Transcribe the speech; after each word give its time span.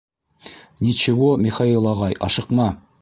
—Ничево, 0.87 1.27
Михаил 1.49 1.89
ағай, 1.91 2.17
ашыҡма. 2.29 2.67